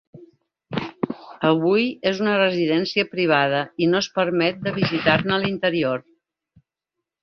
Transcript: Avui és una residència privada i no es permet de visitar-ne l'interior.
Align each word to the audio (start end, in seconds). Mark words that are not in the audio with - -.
Avui 1.49 1.85
és 2.13 2.23
una 2.25 2.33
residència 2.41 3.07
privada 3.13 3.63
i 3.87 3.93
no 3.95 4.03
es 4.03 4.11
permet 4.19 4.61
de 4.69 4.77
visitar-ne 4.83 5.43
l'interior. 5.49 6.07